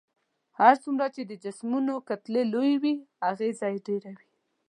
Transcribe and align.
هر 0.59 0.73
څومره 0.83 1.05
چې 1.15 1.21
د 1.25 1.31
جسمونو 1.43 1.93
کتلې 2.09 2.43
لويې 2.51 2.75
وي 2.83 2.95
اغیزه 3.29 3.67
ډیره 3.87 4.11
وي. 4.17 4.29